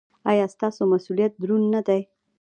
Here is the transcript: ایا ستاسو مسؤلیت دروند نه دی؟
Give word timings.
ایا 0.31 0.45
ستاسو 0.55 0.81
مسؤلیت 0.91 1.33
دروند 1.41 1.65
نه 1.73 1.81
دی؟ 1.87 2.01